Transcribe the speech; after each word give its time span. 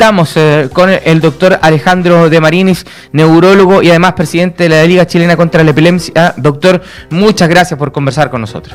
Estamos 0.00 0.34
eh, 0.38 0.70
con 0.72 0.88
el 0.88 1.20
doctor 1.20 1.58
Alejandro 1.60 2.30
de 2.30 2.40
Marinis, 2.40 2.86
neurólogo 3.12 3.82
y 3.82 3.90
además 3.90 4.14
presidente 4.14 4.62
de 4.62 4.70
la 4.70 4.84
Liga 4.86 5.06
Chilena 5.06 5.36
contra 5.36 5.62
la 5.62 5.72
Epilepsia. 5.72 6.32
Doctor, 6.38 6.80
muchas 7.10 7.50
gracias 7.50 7.78
por 7.78 7.92
conversar 7.92 8.30
con 8.30 8.40
nosotros. 8.40 8.74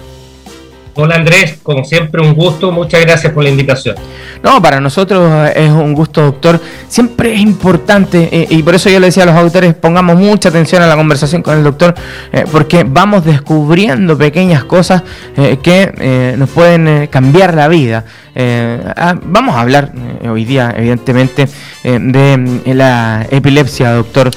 Hola 0.97 1.16
Andrés, 1.16 1.60
como 1.62 1.84
siempre 1.84 2.21
un 2.21 2.34
gusto, 2.34 2.71
muchas 2.71 3.02
gracias 3.02 3.34
por 3.34 3.44
la 3.44 3.49
invitación. 3.49 3.97
No, 4.42 4.62
para 4.62 4.79
nosotros 4.79 5.49
es 5.54 5.70
un 5.70 5.94
gusto, 5.94 6.21
doctor. 6.21 6.62
Siempre 6.88 7.33
es 7.33 7.42
importante, 7.42 8.29
eh, 8.31 8.47
y 8.49 8.63
por 8.63 8.76
eso 8.76 8.90
yo 8.90 9.01
le 9.01 9.08
decía 9.08 9.23
a 9.23 9.26
los 9.26 9.36
autores, 9.36 9.73
pongamos 9.73 10.15
mucha 10.15 10.47
atención 10.47 10.81
a 10.83 10.87
la 10.87 10.96
conversación 10.96 11.42
con 11.42 11.58
el 11.58 11.65
doctor, 11.65 11.96
eh, 12.31 12.46
porque 12.50 12.86
vamos 12.87 13.26
descubriendo 13.26 14.18
pequeñas 14.18 14.63
cosas 14.63 15.04
eh, 15.36 15.58
que 15.62 16.34
nos 16.38 16.50
pueden 16.50 17.08
cambiar 17.08 17.55
la 17.55 17.68
vida. 17.68 18.05
Ah, 18.38 19.16
vamos 19.22 19.54
a 19.55 19.62
hablar 19.62 19.91
hoy 20.30 20.46
día, 20.46 20.73
evidentemente, 20.77 21.50
de 21.84 22.73
la 22.73 23.27
epilepsia, 23.30 23.91
doctor. 23.91 24.32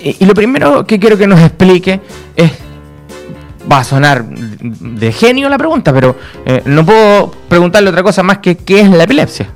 y 0.00 0.24
lo 0.24 0.34
primero 0.34 0.86
que 0.86 1.00
quiero 1.00 1.18
que 1.18 1.26
nos 1.26 1.40
explique 1.40 2.00
es 2.36 2.52
va 3.70 3.80
a 3.80 3.84
sonar 3.84 4.24
de 4.60 5.12
genio 5.12 5.48
la 5.48 5.58
pregunta, 5.58 5.92
pero 5.92 6.16
eh, 6.44 6.62
no 6.64 6.84
puedo 6.84 7.30
preguntarle 7.48 7.90
otra 7.90 8.02
cosa 8.02 8.22
más 8.22 8.38
que 8.38 8.56
qué 8.56 8.80
es 8.80 8.90
la 8.90 9.04
epilepsia. 9.04 9.48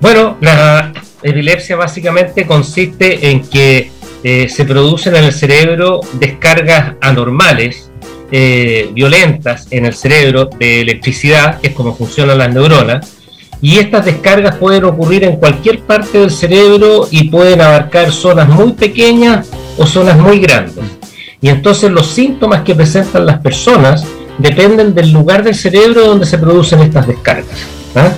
Bueno, 0.00 0.36
la 0.40 0.92
epilepsia 1.22 1.76
básicamente 1.76 2.46
consiste 2.46 3.30
en 3.30 3.42
que 3.42 3.90
eh, 4.24 4.48
se 4.48 4.64
producen 4.64 5.16
en 5.16 5.24
el 5.24 5.32
cerebro 5.32 6.00
descargas 6.14 6.94
anormales, 7.00 7.90
eh, 8.30 8.90
violentas 8.92 9.68
en 9.70 9.86
el 9.86 9.94
cerebro 9.94 10.46
de 10.58 10.80
electricidad, 10.80 11.60
que 11.60 11.68
es 11.68 11.74
como 11.74 11.94
funcionan 11.94 12.38
las 12.38 12.52
neuronas, 12.52 13.18
y 13.60 13.78
estas 13.78 14.04
descargas 14.04 14.56
pueden 14.56 14.84
ocurrir 14.84 15.22
en 15.22 15.36
cualquier 15.36 15.80
parte 15.80 16.18
del 16.18 16.30
cerebro 16.30 17.06
y 17.10 17.28
pueden 17.28 17.60
abarcar 17.60 18.10
zonas 18.10 18.48
muy 18.48 18.72
pequeñas 18.72 19.50
o 19.78 19.86
zonas 19.86 20.18
muy 20.18 20.40
grandes. 20.40 20.84
Y 21.42 21.48
entonces 21.48 21.90
los 21.90 22.06
síntomas 22.06 22.62
que 22.62 22.74
presentan 22.74 23.26
las 23.26 23.40
personas 23.40 24.04
dependen 24.38 24.94
del 24.94 25.12
lugar 25.12 25.42
del 25.42 25.56
cerebro 25.56 26.06
donde 26.06 26.24
se 26.24 26.38
producen 26.38 26.80
estas 26.80 27.06
descargas. 27.06 27.58
¿ah? 27.96 28.10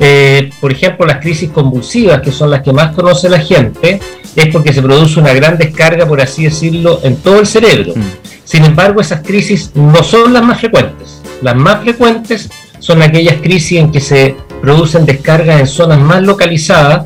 Eh, 0.00 0.50
por 0.60 0.72
ejemplo, 0.72 1.06
las 1.06 1.18
crisis 1.18 1.50
convulsivas, 1.50 2.20
que 2.20 2.32
son 2.32 2.50
las 2.50 2.62
que 2.62 2.72
más 2.72 2.92
conoce 2.94 3.28
la 3.28 3.38
gente, 3.38 4.00
es 4.34 4.46
porque 4.48 4.72
se 4.72 4.82
produce 4.82 5.20
una 5.20 5.32
gran 5.32 5.56
descarga, 5.56 6.06
por 6.06 6.20
así 6.20 6.44
decirlo, 6.44 7.00
en 7.04 7.16
todo 7.16 7.38
el 7.40 7.46
cerebro. 7.46 7.92
Mm. 7.94 8.02
Sin 8.44 8.64
embargo, 8.64 9.00
esas 9.00 9.20
crisis 9.20 9.70
no 9.74 10.02
son 10.02 10.32
las 10.32 10.42
más 10.42 10.58
frecuentes. 10.58 11.22
Las 11.42 11.54
más 11.54 11.82
frecuentes 11.82 12.50
son 12.78 13.02
aquellas 13.02 13.36
crisis 13.36 13.78
en 13.78 13.92
que 13.92 14.00
se 14.00 14.36
producen 14.62 15.06
descargas 15.06 15.60
en 15.60 15.66
zonas 15.66 16.00
más 16.00 16.22
localizadas 16.22 17.04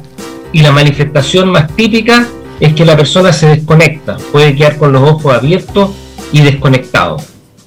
y 0.53 0.61
la 0.61 0.73
manifestación 0.73 1.51
más 1.51 1.69
típica 1.77 2.27
es 2.61 2.75
que 2.75 2.85
la 2.85 2.97
persona 2.97 3.33
se 3.33 3.49
desconecta, 3.49 4.17
puede 4.33 4.55
quedar 4.55 4.77
con 4.77 4.93
los 4.93 5.03
ojos 5.03 5.35
abiertos 5.35 5.91
y 6.33 6.43
desconectado. 6.43 7.19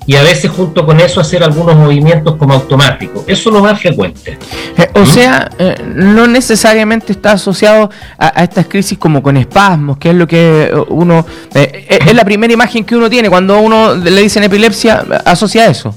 Y 0.07 0.15
a 0.15 0.23
veces 0.23 0.49
junto 0.49 0.85
con 0.85 0.99
eso 0.99 1.21
hacer 1.21 1.43
algunos 1.43 1.75
movimientos 1.75 2.35
como 2.35 2.55
automáticos. 2.55 3.23
Eso 3.27 3.49
es 3.49 3.55
lo 3.55 3.61
más 3.61 3.79
frecuente. 3.79 4.37
Eh, 4.77 4.89
o 4.95 5.01
¿Mm? 5.01 5.05
sea, 5.05 5.49
eh, 5.59 5.75
no 5.95 6.25
necesariamente 6.25 7.11
está 7.11 7.33
asociado 7.33 7.91
a, 8.17 8.43
estas 8.43 8.65
crisis 8.65 8.97
como 8.97 9.21
con 9.21 9.37
espasmos, 9.37 9.97
que 9.99 10.09
es 10.09 10.15
lo 10.15 10.27
que 10.27 10.71
uno... 10.89 11.23
Eh, 11.53 11.99
es 12.03 12.15
la 12.15 12.25
primera 12.25 12.51
imagen 12.51 12.83
que 12.83 12.95
uno 12.95 13.09
tiene. 13.11 13.29
Cuando 13.29 13.59
uno 13.59 13.93
le 13.93 14.21
dicen 14.21 14.43
epilepsia, 14.43 15.05
asocia 15.23 15.63
a 15.63 15.67
eso. 15.67 15.95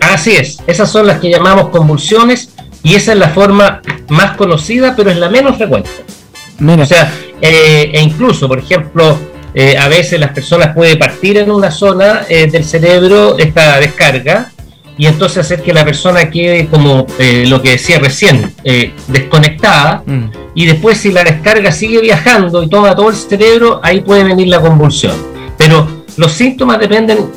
Así 0.00 0.32
es. 0.32 0.58
Esas 0.66 0.90
son 0.90 1.06
las 1.06 1.20
que 1.20 1.30
llamamos 1.30 1.68
convulsiones 1.68 2.50
y 2.82 2.96
esa 2.96 3.12
es 3.12 3.18
la 3.18 3.28
forma 3.28 3.82
más 4.08 4.36
conocida, 4.36 4.94
pero 4.96 5.10
es 5.10 5.16
la 5.16 5.28
menos 5.28 5.56
frecuente. 5.56 5.90
O 6.60 6.84
sea, 6.84 7.12
eh, 7.40 7.90
e 7.92 8.00
incluso, 8.00 8.48
por 8.48 8.58
ejemplo, 8.58 9.18
eh, 9.54 9.76
a 9.76 9.88
veces 9.88 10.20
las 10.20 10.32
personas 10.32 10.74
pueden 10.74 10.98
partir 10.98 11.38
en 11.38 11.50
una 11.50 11.70
zona 11.70 12.22
eh, 12.28 12.50
del 12.50 12.64
cerebro 12.64 13.38
esta 13.38 13.78
descarga 13.78 14.52
y 14.96 15.06
entonces 15.06 15.38
hacer 15.38 15.62
que 15.62 15.72
la 15.72 15.84
persona 15.84 16.28
quede 16.28 16.66
como 16.66 17.06
lo 17.46 17.62
que 17.62 17.70
decía 17.70 18.00
recién, 18.00 18.52
desconectada 19.06 20.02
mm. 20.04 20.24
y 20.56 20.66
después 20.66 20.98
si 20.98 21.12
la 21.12 21.22
descarga 21.22 21.70
sigue 21.70 22.00
viajando 22.00 22.64
y 22.64 22.68
toma 22.68 22.96
todo 22.96 23.08
el 23.10 23.14
cerebro, 23.14 23.80
ahí 23.84 24.00
puede 24.00 24.24
venir 24.24 24.48
la 24.48 24.60
convulsión. 24.60 25.14
Pero 25.56 25.86
los 26.16 26.32
síntomas 26.32 26.80
dependen 26.80 27.30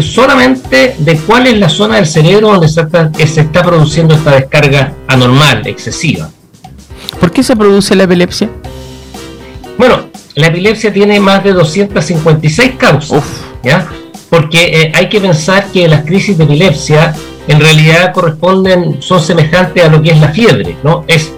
solamente 0.00 0.96
de 0.98 1.16
cuál 1.18 1.46
es 1.46 1.58
la 1.58 1.68
zona 1.68 1.96
del 1.96 2.06
cerebro 2.06 2.48
donde 2.48 2.68
se 2.68 2.80
está, 2.80 3.12
que 3.12 3.26
se 3.26 3.42
está 3.42 3.62
produciendo 3.62 4.14
esta 4.14 4.36
descarga 4.36 4.94
anormal, 5.06 5.66
excesiva. 5.66 6.30
¿Por 7.20 7.30
qué 7.32 7.42
se 7.42 7.54
produce 7.54 7.94
la 7.94 8.04
epilepsia? 8.04 8.48
Bueno, 9.76 10.08
la 10.36 10.48
epilepsia 10.48 10.92
tiene 10.92 11.18
más 11.20 11.42
de 11.42 11.52
256 11.52 12.72
causas, 12.76 13.22
¿ya? 13.62 13.88
Porque 14.30 14.64
eh, 14.64 14.92
hay 14.94 15.08
que 15.08 15.20
pensar 15.20 15.66
que 15.72 15.88
las 15.88 16.04
crisis 16.04 16.38
de 16.38 16.44
epilepsia 16.44 17.14
en 17.46 17.60
realidad 17.60 18.12
corresponden, 18.12 19.02
son 19.02 19.20
semejantes 19.20 19.84
a 19.84 19.88
lo 19.88 20.02
que 20.02 20.10
es 20.10 20.20
la 20.20 20.28
fiebre, 20.28 20.76
¿no? 20.82 21.04
Es 21.06 21.32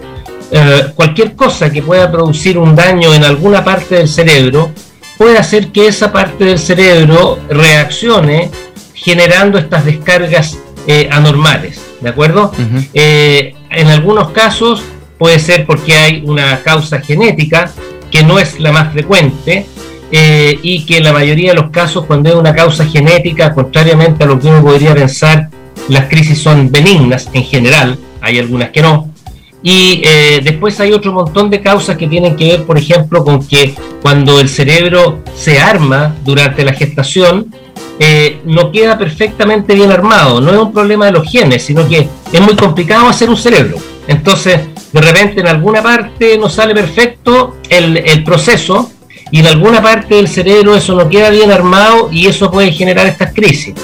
eh, 0.50 0.92
cualquier 0.94 1.34
cosa 1.34 1.70
que 1.70 1.82
pueda 1.82 2.10
producir 2.10 2.58
un 2.58 2.76
daño 2.76 3.12
en 3.12 3.24
alguna 3.24 3.64
parte 3.64 3.96
del 3.96 4.08
cerebro 4.08 4.70
puede 5.18 5.38
hacer 5.38 5.72
que 5.72 5.88
esa 5.88 6.12
parte 6.12 6.44
del 6.44 6.58
cerebro 6.58 7.38
reaccione 7.48 8.50
generando 8.94 9.58
estas 9.58 9.84
descargas 9.84 10.58
eh, 10.86 11.08
anormales, 11.10 11.80
¿de 12.00 12.08
acuerdo? 12.08 12.52
en 12.92 13.88
algunos 13.88 14.30
casos 14.30 14.82
puede 15.18 15.38
ser 15.38 15.66
porque 15.66 15.94
hay 15.94 16.22
una 16.24 16.60
causa 16.62 17.00
genética, 17.00 17.72
que 18.10 18.22
no 18.22 18.38
es 18.38 18.60
la 18.60 18.72
más 18.72 18.92
frecuente, 18.92 19.66
eh, 20.12 20.58
y 20.62 20.84
que 20.84 20.98
en 20.98 21.04
la 21.04 21.12
mayoría 21.12 21.50
de 21.50 21.56
los 21.56 21.70
casos, 21.70 22.04
cuando 22.06 22.28
es 22.28 22.36
una 22.36 22.54
causa 22.54 22.86
genética, 22.86 23.52
contrariamente 23.52 24.24
a 24.24 24.26
lo 24.26 24.38
que 24.38 24.46
uno 24.46 24.62
podría 24.62 24.94
pensar, 24.94 25.48
las 25.88 26.06
crisis 26.08 26.40
son 26.40 26.70
benignas 26.70 27.28
en 27.32 27.44
general, 27.44 27.98
hay 28.20 28.38
algunas 28.38 28.70
que 28.70 28.82
no. 28.82 29.10
Y 29.62 30.02
eh, 30.04 30.40
después 30.44 30.78
hay 30.78 30.92
otro 30.92 31.12
montón 31.12 31.50
de 31.50 31.60
causas 31.60 31.96
que 31.96 32.06
tienen 32.06 32.36
que 32.36 32.52
ver, 32.52 32.64
por 32.64 32.78
ejemplo, 32.78 33.24
con 33.24 33.44
que 33.44 33.74
cuando 34.00 34.38
el 34.38 34.48
cerebro 34.48 35.24
se 35.34 35.58
arma 35.58 36.14
durante 36.24 36.64
la 36.64 36.72
gestación, 36.72 37.52
eh, 37.98 38.40
no 38.44 38.70
queda 38.70 38.96
perfectamente 38.96 39.74
bien 39.74 39.90
armado. 39.90 40.40
No 40.40 40.52
es 40.52 40.58
un 40.58 40.72
problema 40.72 41.06
de 41.06 41.12
los 41.12 41.28
genes, 41.28 41.64
sino 41.64 41.88
que 41.88 42.08
es 42.32 42.40
muy 42.40 42.54
complicado 42.54 43.08
hacer 43.08 43.28
un 43.28 43.36
cerebro. 43.36 43.78
Entonces, 44.06 44.60
de 44.96 45.02
repente 45.02 45.40
en 45.42 45.46
alguna 45.46 45.82
parte 45.82 46.38
no 46.38 46.48
sale 46.48 46.72
perfecto 46.72 47.56
el, 47.68 48.24
proceso 48.24 48.90
y 49.30 49.40
en 49.40 49.46
alguna 49.46 49.82
parte 49.82 50.14
del 50.14 50.26
cerebro 50.26 50.74
eso 50.74 50.94
no 50.94 51.06
queda 51.10 51.28
bien 51.28 51.52
armado 51.52 52.08
y 52.10 52.26
eso 52.26 52.50
puede 52.50 52.72
generar 52.72 53.06
estas 53.06 53.34
crisis. 53.34 53.74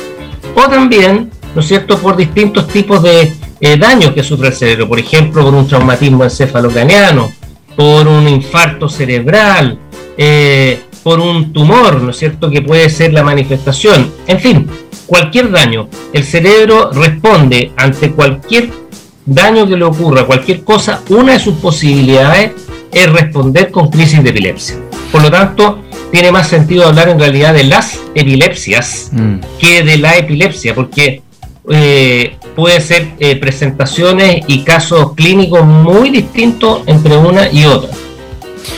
O 0.55 0.63
también, 0.71 1.31
¿no 1.55 1.61
es 1.61 1.69
cierto?, 1.69 1.99
por 1.99 2.17
distintos 2.17 2.67
tipos 2.69 3.03
de 3.03 3.31
eh, 3.61 3.77
daños 3.77 4.13
que 4.13 4.23
sufre 4.23 4.49
el 4.49 4.55
cerebro, 4.55 4.89
por 4.89 4.99
ejemplo, 4.99 5.45
por 5.45 5.55
un 5.55 5.69
traumatismo 5.69 6.25
encefalocraniano, 6.25 7.31
por 7.77 8.09
un 8.09 8.27
infarto 8.27 8.89
cerebral, 8.89 9.79
eh, 10.17 10.81
por 11.03 11.21
un 11.21 11.53
tumor, 11.53 12.01
¿no 12.01 12.13
es 12.13 12.17
cierto?, 12.17 12.49
que 12.49 12.63
puede 12.63 12.89
ser 12.89 13.13
la 13.13 13.23
manifestación. 13.23 14.11
En 14.27 14.41
fin, 14.41 14.67
cualquier 15.07 15.51
daño. 15.51 15.91
El 16.15 16.25
cerebro 16.25 16.91
responde 16.91 17.71
ante 17.77 18.13
cualquier 18.13 18.82
daño 19.27 19.67
que 19.67 19.77
le 19.77 19.85
ocurra, 19.85 20.27
cualquier 20.27 20.65
cosa, 20.65 21.03
una 21.09 21.35
de 21.35 21.39
sus 21.39 21.55
posibilidades 21.55 22.53
es 22.93 23.13
responder 23.13 23.71
con 23.71 23.91
crisis 23.91 24.23
de 24.23 24.31
epilepsia. 24.31 24.77
Por 25.11 25.23
lo 25.23 25.31
tanto, 25.31 25.83
tiene 26.11 26.31
más 26.31 26.49
sentido 26.49 26.87
hablar 26.87 27.09
en 27.09 27.19
realidad 27.19 27.55
de 27.55 27.65
las 27.65 27.99
epilepsias 28.15 29.11
mm. 29.13 29.37
que 29.59 29.83
de 29.83 29.99
la 29.99 30.17
epilepsia, 30.17 30.75
porque 30.75 31.23
eh, 31.71 32.37
puede 32.57 32.81
ser 32.81 33.13
eh, 33.19 33.37
presentaciones 33.37 34.45
y 34.47 34.63
casos 34.63 35.15
clínicos 35.15 35.65
muy 35.65 36.11
distintos 36.11 36.83
entre 36.87 37.17
una 37.17 37.51
y 37.51 37.65
otra. 37.65 37.91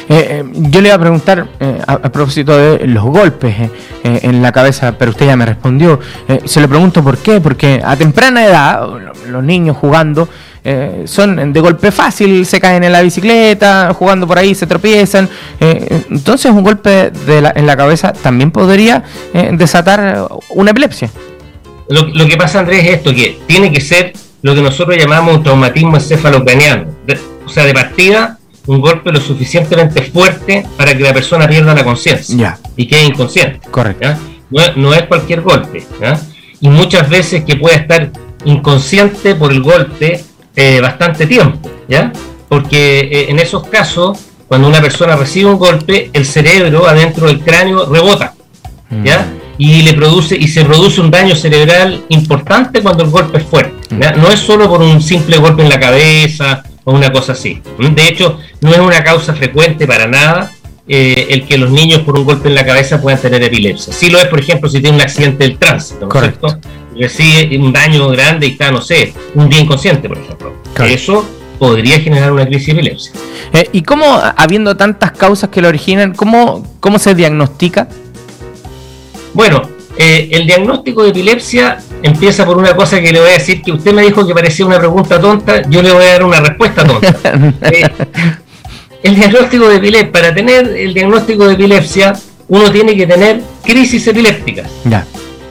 Eh, 0.09 0.45
yo 0.55 0.81
le 0.81 0.89
iba 0.89 0.97
a 0.97 1.01
preguntar 1.01 1.49
a, 1.87 1.99
propósito 2.11 2.57
de 2.57 2.87
los 2.87 3.05
golpes 3.05 3.55
en 4.03 4.43
la 4.43 4.53
cabeza, 4.53 4.97
pero 4.99 5.11
usted 5.11 5.27
ya 5.27 5.37
me 5.37 5.47
respondió. 5.47 6.01
se 6.45 6.61
le 6.61 6.69
pregunto 6.69 7.03
por 7.03 7.19
qué, 7.19 7.41
porque 7.41 7.81
a 7.85 7.97
temprana 7.97 8.45
edad 8.45 8.87
los 9.29 9.43
niños 9.43 9.77
jugando 9.77 10.29
eh, 10.67 11.03
son 11.05 11.53
de 11.53 11.61
golpe 11.61 11.93
fácil, 11.93 12.47
se 12.47 12.59
caen 12.59 12.83
en 12.85 12.93
la 12.93 13.03
bicicleta, 13.03 13.93
jugando 13.93 14.27
por 14.27 14.39
ahí, 14.39 14.55
se 14.55 14.67
tropiezan. 14.67 15.29
Eh, 15.61 16.05
entonces 16.11 16.51
un 16.51 16.63
golpe 16.63 17.13
en 17.27 17.67
la 17.67 17.77
cabeza 17.77 18.15
también 18.15 18.51
podría 18.51 19.05
eh, 19.35 19.51
desatar 19.53 20.27
una 20.51 20.71
epilepsia. 20.71 21.11
Lo, 21.89 22.27
que 22.27 22.37
pasa, 22.39 22.61
Andrés, 22.61 22.83
es 22.85 22.91
esto, 22.95 23.15
que 23.15 23.39
tiene 23.47 23.71
que 23.71 23.83
ser 23.83 24.15
lo 24.41 24.55
que 24.55 24.63
nosotros 24.63 24.97
llamamos 24.97 25.37
un 25.37 25.43
traumatismo 25.43 25.97
encefalocraniano. 25.97 26.87
o 27.45 27.49
sea, 27.51 27.67
de 27.67 27.75
partida, 27.75 28.39
un 28.67 28.81
golpe 28.81 29.13
lo 29.13 29.21
suficientemente 29.21 30.03
fuerte 30.03 30.67
para 30.77 30.97
que 30.97 31.03
la 31.03 31.13
persona 31.13 31.47
pierda 31.47 31.75
la 31.75 31.85
conciencia 31.85 32.59
y 32.77 32.87
quede 32.87 33.05
inconsciente. 33.05 33.61
Correcto. 33.71 34.09
No, 34.77 34.95
es 34.95 35.03
cualquier 35.03 35.43
golpe. 35.43 35.85
Y 36.61 36.69
muchas 36.69 37.09
veces 37.09 37.45
que 37.45 37.57
puede 37.57 37.77
estar 37.77 38.11
inconsciente 38.45 39.35
por 39.35 39.53
el 39.53 39.63
golpe 39.63 40.25
eh, 40.57 40.81
bastante 40.81 41.27
tiempo, 41.27 41.69
¿ya? 41.89 42.13
Porque 42.49 43.01
eh, 43.01 43.27
en 43.29 43.39
esos 43.39 43.67
casos, 43.67 44.19
cuando 44.49 44.69
una 44.69 44.81
persona 44.81 45.17
recibe 45.17 45.51
un 45.51 45.59
golpe, 45.59 46.11
el 46.13 46.25
cerebro 46.25 46.87
adentro 46.87 47.27
del 47.27 47.41
cráneo 47.41 47.87
rebota, 47.87 48.35
¿ya? 49.03 49.21
Mm. 49.21 49.45
Y 49.57 49.83
le 49.83 49.95
produce 49.95 50.37
y 50.37 50.49
se 50.49 50.65
produce 50.65 51.01
un 51.01 51.11
daño 51.11 51.35
cerebral 51.35 52.05
importante 52.09 52.83
cuando 52.83 53.05
el 53.05 53.11
golpe 53.11 53.39
es 53.39 53.45
fuerte. 53.45 53.97
¿ya? 53.99 54.13
Mm. 54.13 54.21
No 54.21 54.31
es 54.31 54.41
solo 54.41 54.69
por 54.69 54.81
un 54.83 55.01
simple 55.01 55.39
golpe 55.39 55.63
en 55.63 55.69
la 55.69 55.81
cabeza 55.81 56.65
o 56.85 56.93
una 56.93 57.13
cosa 57.13 57.33
así. 57.33 57.61
De 57.79 58.09
hecho, 58.09 58.39
no 58.61 58.71
es 58.71 58.79
una 58.79 59.03
causa 59.03 59.35
frecuente 59.35 59.87
para 59.87 60.07
nada 60.07 60.53
eh, 60.87 61.29
el 61.31 61.47
que 61.47 61.57
los 61.57 61.71
niños 61.71 62.03
por 62.03 62.19
un 62.19 62.25
golpe 62.25 62.49
en 62.49 62.55
la 62.55 62.65
cabeza 62.65 63.01
puedan 63.01 63.21
tener 63.21 63.43
epilepsia. 63.43 63.93
Sí 63.93 64.11
lo 64.11 64.19
es, 64.19 64.27
por 64.27 64.39
ejemplo, 64.39 64.69
si 64.69 64.81
tiene 64.81 64.97
un 64.97 65.03
accidente 65.03 65.45
del 65.45 65.59
tránsito, 65.59 66.07
¿no 66.07 66.15
es 66.15 66.21
cierto? 66.21 66.59
Recibe 66.95 67.59
un 67.59 67.73
daño 67.73 68.09
grande 68.11 68.47
y 68.47 68.51
está, 68.51 68.71
no 68.71 68.81
sé, 68.81 69.15
un 69.35 69.49
día 69.49 69.61
inconsciente, 69.61 70.09
por 70.09 70.19
ejemplo. 70.19 70.55
Eso 70.85 71.27
podría 71.59 72.01
generar 72.01 72.33
una 72.33 72.47
crisis 72.47 72.67
de 72.67 72.73
epilepsia. 72.73 73.13
Eh, 73.55 73.69
¿Y 73.73 73.83
cómo, 73.83 74.21
habiendo 74.37 74.77
tantas 74.77 75.13
causas 75.13 75.49
que 75.49 75.63
lo 75.63 75.69
originan, 75.69 76.13
cómo, 76.13 76.77
cómo 76.81 76.99
se 76.99 77.15
diagnostica? 77.15 77.89
Bueno, 79.33 79.63
eh, 79.97 80.29
el 80.33 80.47
diagnóstico 80.47 81.05
de 81.05 81.11
epilepsia 81.11 81.79
empieza 82.03 82.45
por 82.45 82.59
una 82.59 82.75
cosa 82.75 83.01
que 83.01 83.13
le 83.13 83.21
voy 83.21 83.31
a 83.31 83.35
decir 83.35 83.63
que 83.63 83.73
usted 83.73 83.93
me 83.93 84.03
dijo 84.03 84.27
que 84.27 84.35
parecía 84.35 84.67
una 84.67 84.79
pregunta 84.79 85.21
tonta, 85.21 85.63
yo 85.69 85.83
le 85.83 85.93
voy 85.93 86.05
a 86.05 86.13
dar 86.13 86.25
una 86.25 86.41
respuesta 86.41 86.85
tonta. 86.85 87.15
el 89.03 89.15
diagnóstico 89.15 89.69
de 89.69 89.77
epilepsia, 89.77 90.13
para 90.13 90.35
tener 90.35 90.67
el 90.67 90.95
diagnóstico 90.95 91.47
de 91.47 91.55
epilepsia, 91.55 92.15
uno 92.49 92.71
tiene 92.73 92.97
que 92.97 93.07
tener 93.07 93.41
crisis 93.63 94.07
epilépticas. 94.07 94.69
Ya. 94.85 95.07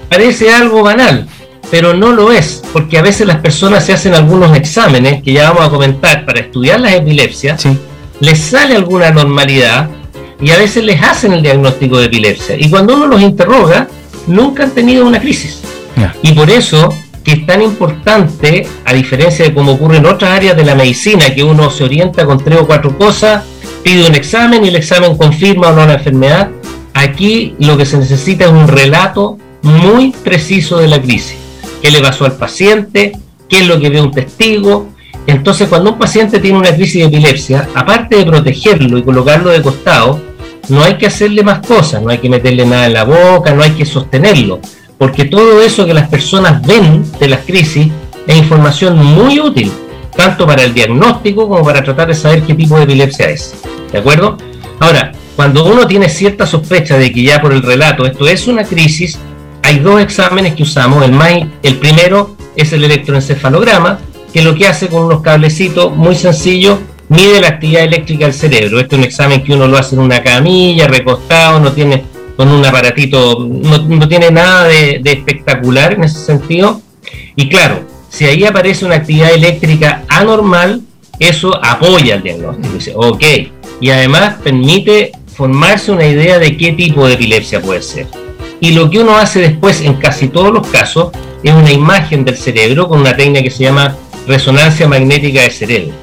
Parece 0.10 0.54
algo 0.54 0.84
banal, 0.84 1.28
pero 1.72 1.94
no 1.94 2.12
lo 2.12 2.32
es, 2.32 2.62
porque 2.74 2.98
a 2.98 3.02
veces 3.02 3.26
las 3.26 3.38
personas 3.38 3.86
se 3.86 3.94
hacen 3.94 4.14
algunos 4.14 4.56
exámenes 4.56 5.24
que 5.24 5.34
ya 5.34 5.52
vamos 5.52 5.68
a 5.68 5.70
comentar 5.70 6.26
para 6.26 6.42
estudiar 6.42 6.82
las 6.82 6.94
epilepsias, 6.94 7.66
les 8.20 8.40
sale 8.40 8.76
alguna 8.76 9.10
normalidad 9.12 9.90
y 10.42 10.52
a 10.52 10.58
veces 10.58 10.84
les 10.84 11.02
hacen 11.02 11.32
el 11.32 11.42
diagnóstico 11.42 11.98
de 11.98 12.06
epilepsia. 12.06 12.58
Y 12.60 12.70
cuando 12.70 12.96
uno 12.96 13.08
los 13.08 13.22
interroga, 13.22 13.88
nunca 14.28 14.64
han 14.64 14.72
tenido 14.72 15.06
una 15.06 15.20
crisis. 15.20 15.62
Y 16.22 16.34
por 16.34 16.50
eso 16.50 16.94
que 17.24 17.32
es 17.32 17.46
tan 17.46 17.62
importante, 17.62 18.68
a 18.84 18.94
diferencia 18.94 19.46
de 19.46 19.54
como 19.54 19.74
ocurre 19.74 19.98
en 19.98 20.06
otras 20.06 20.32
áreas 20.32 20.58
de 20.58 20.66
la 20.66 20.76
medicina, 20.76 21.34
que 21.34 21.44
uno 21.44 21.70
se 21.70 21.86
orienta 21.86 22.26
con 22.26 22.44
tres 22.44 22.60
o 22.60 22.68
cuatro 22.68 22.98
cosas, 22.98 23.44
pide 23.82 24.08
un 24.08 24.16
examen 24.16 24.66
y 24.66 24.68
el 24.68 24.76
examen 24.76 25.16
confirma 25.16 25.70
o 25.70 25.74
no 25.74 25.86
la 25.86 25.94
enfermedad, 25.94 26.50
aquí 26.94 27.56
lo 27.60 27.78
que 27.78 27.86
se 27.86 27.98
necesita 27.98 28.46
es 28.46 28.52
un 28.52 28.68
relato 28.68 29.38
muy 29.62 30.12
preciso 30.12 30.80
de 30.80 30.88
la 30.90 31.02
crisis. 31.02 31.38
¿Qué 31.82 31.92
le 31.92 32.02
pasó 32.02 32.26
al 32.26 32.34
paciente? 32.34 33.14
¿Qué 33.48 33.62
es 33.62 33.68
lo 33.68 33.80
que 33.80 33.90
ve 33.90 34.02
un 34.02 34.12
testigo? 34.12 34.90
Entonces, 35.26 35.70
cuando 35.70 35.92
un 35.92 35.98
paciente 35.98 36.40
tiene 36.40 36.58
una 36.58 36.76
crisis 36.76 36.96
de 36.96 37.06
epilepsia, 37.06 37.70
aparte 37.74 38.18
de 38.18 38.26
protegerlo 38.26 38.98
y 38.98 39.04
colocarlo 39.04 39.52
de 39.52 39.62
costado, 39.62 40.20
no 40.70 40.84
hay 40.84 40.98
que 40.98 41.08
hacerle 41.08 41.44
más 41.44 41.66
cosas, 41.66 42.02
no 42.02 42.10
hay 42.10 42.20
que 42.20 42.30
meterle 42.30 42.66
nada 42.66 42.88
en 42.88 42.94
la 42.94 43.04
boca, 43.04 43.54
no 43.54 43.64
hay 43.64 43.72
que 43.72 43.86
sostenerlo 43.86 44.60
porque 45.04 45.26
todo 45.26 45.62
eso 45.62 45.86
que 45.86 45.94
las 45.94 46.08
personas 46.08 46.66
ven 46.66 47.04
de 47.20 47.28
las 47.28 47.42
crisis 47.42 47.92
es 48.26 48.38
información 48.38 48.98
muy 48.98 49.38
útil, 49.38 49.70
tanto 50.16 50.48
para 50.48 50.64
el 50.64 50.74
diagnóstico 50.74 51.50
como 51.50 51.62
para 51.62 51.84
tratar 51.84 52.08
de 52.08 52.16
saber 52.16 52.44
qué 52.44 52.54
tipo 52.54 52.78
de 52.78 52.84
epilepsia 52.84 53.30
es. 53.30 53.54
¿De 53.92 53.98
acuerdo? 53.98 54.38
Ahora, 54.80 55.12
cuando 55.36 55.66
uno 55.66 55.88
tiene 55.88 56.08
cierta 56.08 56.46
sospecha 56.46 56.98
de 56.98 57.12
que 57.12 57.22
ya 57.22 57.42
por 57.42 57.52
el 57.52 57.62
relato 57.62 58.06
esto 58.06 58.26
es 58.28 58.48
una 58.48 58.64
crisis, 58.64 59.20
hay 59.62 59.80
dos 59.80 60.00
exámenes 60.00 60.56
que 60.56 60.64
usamos. 60.64 61.04
El, 61.04 61.50
el 61.64 61.76
primero 61.80 62.38
es 62.56 62.72
el 62.72 62.86
electroencefalograma, 62.86 64.00
que 64.32 64.42
lo 64.42 64.56
que 64.56 64.68
hace 64.68 64.88
con 64.88 65.04
unos 65.04 65.22
cablecitos 65.22 65.94
muy 65.96 66.16
sencillos 66.16 66.80
mide 67.14 67.40
la 67.40 67.50
actividad 67.50 67.84
eléctrica 67.84 68.26
del 68.26 68.34
cerebro. 68.34 68.80
Este 68.80 68.96
es 68.96 69.00
un 69.00 69.06
examen 69.06 69.44
que 69.44 69.54
uno 69.54 69.68
lo 69.68 69.78
hace 69.78 69.96
en 69.96 70.02
una 70.02 70.22
camilla, 70.22 70.88
recostado, 70.88 71.60
no 71.60 71.72
tiene 71.72 72.04
con 72.36 72.50
un 72.50 72.66
aparatito, 72.66 73.48
no, 73.48 74.08
tiene 74.08 74.32
nada 74.32 74.68
de, 74.68 75.02
espectacular 75.06 75.94
en 75.94 76.04
ese 76.04 76.20
sentido. 76.20 76.82
Y 77.36 77.48
claro, 77.48 77.82
si 78.10 78.26
ahí 78.26 78.44
aparece 78.44 78.86
una 78.86 78.96
actividad 78.96 79.32
eléctrica 79.34 80.04
anormal, 80.10 80.82
eso 81.20 81.64
apoya 81.64 82.16
el 82.16 82.24
diagnóstico. 82.24 82.74
Dice, 82.74 82.94
ok. 82.96 83.24
Y 83.80 83.90
además 83.90 84.36
permite 84.44 85.12
formarse 85.36 85.92
una 85.92 86.06
idea 86.06 86.40
de 86.40 86.58
qué 86.58 86.74
tipo 86.74 87.08
de 87.08 87.14
epilepsia 87.14 87.62
puede 87.62 87.82
ser. 87.82 88.08
Y 88.60 88.72
lo 88.72 88.90
que 88.90 89.00
uno 89.00 89.18
hace 89.18 89.42
después 89.42 89.82
en 89.82 89.96
casi 89.96 90.30
todos 90.30 90.52
los 90.52 90.66
casos 90.68 91.10
es 91.44 91.54
una 91.54 91.72
imagen 91.72 92.24
del 92.24 92.38
cerebro 92.38 92.88
con 92.88 93.02
una 93.02 93.16
técnica 93.16 93.44
que 93.44 93.52
se 93.52 93.64
llama 93.64 93.96
resonancia 94.26 94.88
magnética 94.88 95.42
de 95.42 95.50
cerebro. 95.50 95.94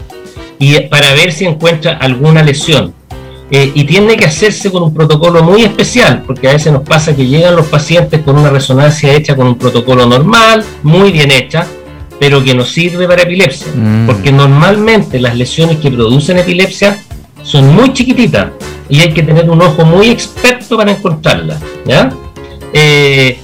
Y 0.61 0.79
para 0.83 1.13
ver 1.15 1.33
si 1.33 1.47
encuentra 1.47 1.97
alguna 1.97 2.45
lesión. 2.45 2.95
Eh, 3.51 3.73
y 3.75 3.83
tiene 3.83 4.17
que 4.17 4.27
hacerse 4.27 4.71
con 4.71 4.85
un 4.85 4.95
protocolo 4.95 5.43
muy 5.43 5.63
especial, 5.63 6.23
porque 6.25 6.49
a 6.49 6.53
veces 6.53 6.73
nos 6.73 6.83
pasa 6.83 7.17
que 7.17 7.27
llegan 7.27 7.57
los 7.57 7.67
pacientes 7.67 8.21
con 8.21 8.39
una 8.39 8.51
resonancia 8.51 9.13
hecha 9.13 9.35
con 9.35 9.49
un 9.49 9.59
protocolo 9.59 10.07
normal, 10.07 10.65
muy 10.85 11.11
bien 11.11 11.33
hecha, 11.33 11.67
pero 12.21 12.45
que 12.45 12.55
no 12.55 12.65
sirve 12.65 13.09
para 13.09 13.23
epilepsia, 13.23 13.67
mm. 13.75 14.07
porque 14.07 14.31
normalmente 14.31 15.19
las 15.19 15.35
lesiones 15.35 15.79
que 15.79 15.91
producen 15.91 16.39
epilepsia 16.39 17.03
son 17.43 17.75
muy 17.75 17.93
chiquititas 17.93 18.51
y 18.89 19.01
hay 19.01 19.13
que 19.13 19.25
tener 19.25 19.51
un 19.51 19.61
ojo 19.63 19.85
muy 19.85 20.11
experto 20.11 20.77
para 20.77 20.93
encontrarlas, 20.93 21.61
¿ya? 21.85 22.09
Eh, 22.73 23.40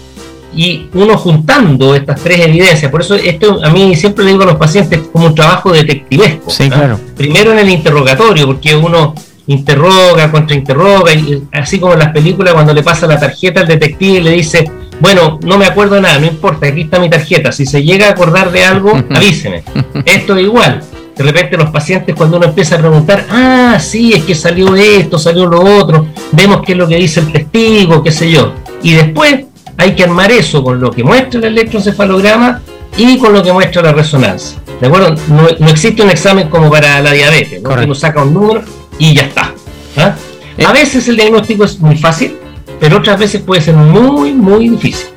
y 0.57 0.89
uno 0.95 1.19
juntando 1.19 1.95
estas 1.95 2.21
tres 2.23 2.41
evidencias, 2.41 2.91
por 2.91 3.03
eso 3.03 3.15
esto 3.15 3.61
a 3.63 3.71
mí 3.71 3.95
siempre 3.95 4.25
le 4.25 4.33
digo 4.33 4.43
a 4.43 4.47
los 4.47 4.57
pacientes 4.57 5.01
como 5.13 5.27
un 5.27 5.35
trabajo 5.35 5.71
detectivesco. 5.71 6.51
Sí, 6.51 6.69
claro. 6.69 6.99
Primero 7.15 7.53
en 7.53 7.59
el 7.59 7.69
interrogatorio, 7.69 8.47
porque 8.47 8.75
uno 8.75 9.15
interroga, 9.47 10.31
contrainterroga, 10.31 11.13
y 11.13 11.43
así 11.53 11.79
como 11.79 11.93
en 11.93 12.01
las 12.01 12.13
películas 12.13 12.55
cuando 12.55 12.73
le 12.73 12.83
pasa 12.83 13.07
la 13.07 13.21
tarjeta 13.21 13.61
al 13.61 13.69
detective 13.69 14.19
y 14.19 14.23
le 14.23 14.31
dice, 14.31 14.69
bueno, 14.99 15.39
no 15.45 15.59
me 15.59 15.67
acuerdo 15.67 15.97
de 15.97 16.01
nada, 16.01 16.19
no 16.19 16.27
importa, 16.27 16.67
aquí 16.67 16.83
está 16.83 16.99
mi 16.99 17.11
tarjeta, 17.11 17.53
si 17.53 17.67
se 17.67 17.83
llega 17.83 18.09
a 18.09 18.11
acordar 18.11 18.51
de 18.51 18.65
algo, 18.65 18.93
avíseme. 19.15 19.63
Esto 20.07 20.37
es 20.37 20.43
igual. 20.43 20.83
De 21.17 21.25
repente 21.25 21.57
los 21.57 21.71
pacientes 21.71 22.15
cuando 22.15 22.39
uno 22.39 22.47
empieza 22.47 22.77
a 22.77 22.79
preguntar, 22.79 23.27
ah, 23.31 23.79
sí, 23.81 24.13
es 24.15 24.25
que 24.25 24.35
salió 24.35 24.75
esto, 24.75 25.19
salió 25.19 25.47
lo 25.47 25.61
otro, 25.61 26.09
vemos 26.33 26.63
qué 26.65 26.73
es 26.73 26.79
lo 26.79 26.89
que 26.89 26.97
dice 26.97 27.21
el 27.21 27.33
testigo, 27.33 28.03
qué 28.03 28.11
sé 28.11 28.31
yo. 28.31 28.53
Y 28.83 28.93
después 28.93 29.47
hay 29.77 29.95
que 29.95 30.05
armar 30.05 30.31
eso 30.33 30.63
con 30.63 30.81
lo 30.81 30.91
que 30.91 31.05
muestra 31.05 31.39
el 31.41 31.47
electroencefalograma 31.47 32.61
y 32.97 33.19
con 33.19 33.33
lo 33.33 33.43
que 33.43 33.53
muestra 33.53 33.83
la 33.83 33.93
resonancia. 33.93 34.59
¿De 34.81 34.87
acuerdo? 34.87 35.15
No, 35.29 35.49
existe 35.69 36.03
un 36.03 36.11
examen 36.11 36.49
como 36.49 36.71
para 36.71 37.01
la 37.01 37.13
diabetes, 37.13 37.63
¿no? 37.63 37.71
uno 37.71 37.95
saca 37.95 38.23
un 38.23 38.35
número 38.35 38.63
y 38.99 39.15
ya 39.15 39.23
está. 39.23 39.53
¿ah? 39.97 40.15
Eh. 40.57 40.65
A 40.65 40.73
veces 40.73 41.07
el 41.09 41.17
diagnóstico 41.17 41.65
es 41.65 41.79
muy 41.81 41.97
fácil, 41.97 42.37
pero 42.81 42.99
otras 42.99 43.19
veces 43.19 43.43
puede 43.43 43.61
ser 43.61 43.75
muy, 43.75 44.33
muy 44.33 44.69
difícil. 44.69 45.09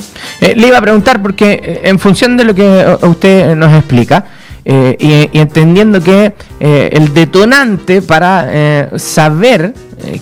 Eh, 0.41 0.53
le 0.55 0.67
iba 0.67 0.77
a 0.77 0.81
preguntar 0.81 1.21
porque 1.21 1.59
eh, 1.63 1.81
en 1.83 1.99
función 1.99 2.37
de 2.37 2.43
lo 2.43 2.55
que 2.55 2.97
usted 3.01 3.55
nos 3.55 3.73
explica, 3.73 4.25
y, 4.65 5.29
entendiendo 5.33 6.01
que 6.01 6.33
el 6.59 7.13
detonante 7.13 8.01
para 8.01 8.89
saber 8.97 9.73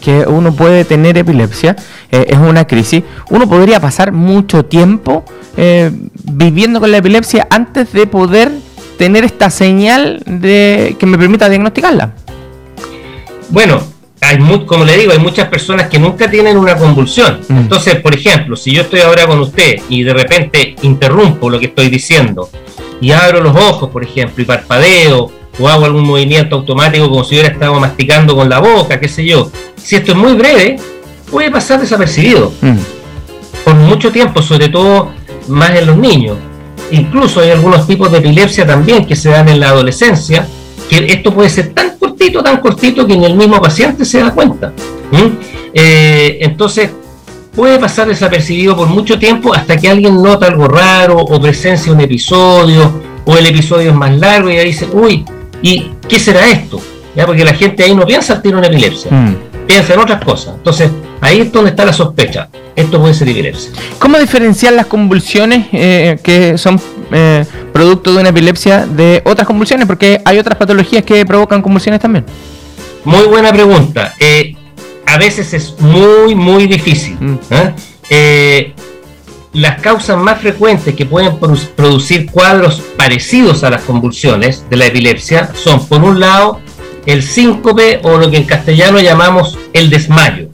que 0.01 0.25
uno 0.27 0.53
puede 0.53 0.85
tener 0.85 1.17
epilepsia 1.17 1.75
es 2.11 2.37
una 2.37 2.65
crisis, 2.65 3.03
uno 3.29 3.47
podría 3.47 3.79
pasar 3.79 4.11
mucho 4.11 4.65
tiempo 4.65 5.23
viviendo 6.23 6.79
con 6.79 6.91
la 6.91 6.97
epilepsia 6.97 7.47
antes 7.49 7.91
de 7.93 8.07
poder 8.07 8.51
tener 8.97 9.23
esta 9.23 9.49
señal 9.49 10.21
de 10.25 10.95
que 10.99 11.05
me 11.05 11.17
permita 11.17 11.49
diagnosticarla. 11.49 12.13
Bueno, 13.49 13.81
hay 14.21 14.37
como 14.65 14.83
le 14.83 14.97
digo, 14.97 15.11
hay 15.11 15.19
muchas 15.19 15.47
personas 15.47 15.87
que 15.87 15.99
nunca 15.99 16.29
tienen 16.29 16.57
una 16.57 16.75
convulsión. 16.75 17.39
Mm. 17.47 17.57
Entonces, 17.57 17.95
por 18.01 18.13
ejemplo, 18.13 18.55
si 18.55 18.71
yo 18.73 18.81
estoy 18.81 19.01
ahora 19.01 19.25
con 19.27 19.39
usted 19.39 19.77
y 19.89 20.03
de 20.03 20.13
repente 20.13 20.75
interrumpo 20.81 21.49
lo 21.49 21.59
que 21.59 21.67
estoy 21.67 21.89
diciendo 21.89 22.49
y 23.01 23.11
abro 23.11 23.41
los 23.41 23.55
ojos, 23.55 23.89
por 23.89 24.03
ejemplo, 24.03 24.43
y 24.43 24.45
parpadeo 24.45 25.31
o 25.59 25.67
hago 25.67 25.85
algún 25.85 26.05
movimiento 26.05 26.55
automático 26.55 27.09
como 27.09 27.23
si 27.23 27.35
hubiera 27.35 27.49
estado 27.49 27.79
masticando 27.79 28.35
con 28.35 28.49
la 28.49 28.59
boca, 28.59 28.99
qué 28.99 29.07
sé 29.07 29.25
yo, 29.25 29.51
si 29.75 29.95
esto 29.95 30.11
es 30.11 30.17
muy 30.17 30.33
breve, 30.33 30.77
puede 31.31 31.51
pasar 31.51 31.79
desapercibido 31.79 32.51
mm. 32.61 32.77
por 33.65 33.75
mucho 33.75 34.11
tiempo, 34.11 34.41
sobre 34.41 34.69
todo 34.69 35.11
más 35.47 35.71
en 35.71 35.87
los 35.87 35.97
niños. 35.97 36.37
Incluso 36.91 37.41
hay 37.41 37.51
algunos 37.51 37.85
tipos 37.85 38.11
de 38.11 38.19
epilepsia 38.19 38.65
también 38.65 39.05
que 39.05 39.15
se 39.15 39.29
dan 39.29 39.49
en 39.49 39.59
la 39.59 39.69
adolescencia, 39.69 40.47
que 40.89 41.05
esto 41.07 41.33
puede 41.33 41.49
ser 41.49 41.73
tan 41.73 41.97
cortito, 41.97 42.41
tan 42.41 42.61
cortito 42.61 43.05
que 43.05 43.17
ni 43.17 43.25
el 43.25 43.35
mismo 43.35 43.59
paciente 43.61 44.05
se 44.05 44.19
da 44.19 44.31
cuenta. 44.31 44.71
Eh, 45.73 46.37
entonces, 46.41 46.91
puede 47.57 47.79
pasar 47.79 48.07
desapercibido 48.07 48.77
por 48.77 48.87
mucho 48.87 49.17
tiempo 49.17 49.51
hasta 49.51 49.75
que 49.77 49.89
alguien 49.89 50.21
nota 50.21 50.45
algo 50.45 50.67
raro 50.67 51.17
o 51.17 51.41
presencia 51.41 51.91
un 51.91 51.99
episodio 51.99 53.01
o 53.25 53.35
el 53.35 53.47
episodio 53.47 53.89
es 53.89 53.95
más 53.95 54.15
largo 54.15 54.51
y 54.51 54.55
ya 54.57 54.61
dice, 54.61 54.87
uy, 54.93 55.25
¿y 55.63 55.91
qué 56.07 56.19
será 56.19 56.47
esto? 56.47 56.79
¿Ya? 57.15 57.25
Porque 57.25 57.43
la 57.43 57.55
gente 57.55 57.83
ahí 57.83 57.95
no 57.95 58.05
piensa 58.05 58.39
en 58.43 58.55
una 58.55 58.67
epilepsia, 58.67 59.11
mm. 59.11 59.35
piensa 59.65 59.95
en 59.95 59.99
otras 59.99 60.23
cosas. 60.23 60.53
Entonces, 60.55 60.91
ahí 61.19 61.39
es 61.41 61.51
donde 61.51 61.71
está 61.71 61.83
la 61.83 61.93
sospecha. 61.93 62.47
Esto 62.75 63.01
puede 63.01 63.15
ser 63.15 63.27
epilepsia. 63.27 63.71
¿Cómo 63.97 64.19
diferenciar 64.19 64.73
las 64.73 64.85
convulsiones 64.85 65.65
eh, 65.71 66.19
que 66.21 66.59
son 66.59 66.79
eh, 67.11 67.43
producto 67.73 68.13
de 68.13 68.19
una 68.19 68.29
epilepsia 68.29 68.85
de 68.85 69.23
otras 69.25 69.47
convulsiones? 69.47 69.87
Porque 69.87 70.21
hay 70.23 70.37
otras 70.37 70.59
patologías 70.59 71.03
que 71.03 71.25
provocan 71.25 71.63
convulsiones 71.63 71.99
también. 71.99 72.23
Muy 73.03 73.25
buena 73.25 73.51
pregunta. 73.51 74.13
Eh, 74.19 74.56
a 75.07 75.17
veces 75.17 75.53
es 75.53 75.75
muy, 75.79 76.35
muy 76.35 76.67
difícil. 76.67 77.17
Mm. 77.19 77.37
las 79.53 79.81
causas 79.81 80.17
más 80.17 80.39
frecuentes 80.39 80.93
que 80.93 81.05
pueden 81.05 81.37
producir 81.75 82.29
cuadros 82.29 82.81
parecidos 82.95 83.63
a 83.63 83.71
las 83.71 83.81
convulsiones 83.81 84.65
de 84.69 84.77
la 84.77 84.85
epilepsia 84.85 85.51
son, 85.55 85.85
por 85.87 86.03
un 86.03 86.19
lado, 86.19 86.59
el 87.07 87.23
síncope 87.23 88.01
o 88.03 88.17
lo 88.17 88.29
que 88.29 88.37
en 88.37 88.43
castellano 88.43 88.99
llamamos 88.99 89.57
el 89.73 89.89
desmayo. 89.89 90.49